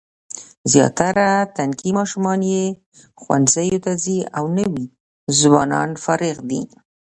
زیاتره 0.71 1.27
تنکي 1.55 1.91
ماشومان 1.97 2.39
یې 2.51 2.63
ښوونځیو 3.21 3.83
ته 3.85 3.91
ځي 4.03 4.17
او 4.37 4.45
نوي 4.57 4.85
ځوانان 5.39 5.89
فارغ 6.03 6.37
دي. 6.49 6.61